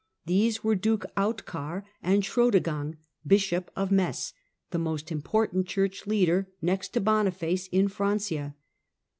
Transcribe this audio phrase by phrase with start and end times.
[0.25, 4.33] These were Duke utchar and Chrodegang, Bishop of Metz,
[4.71, 8.55] the most im )rtant Church leader, next to Boniface, in Francia.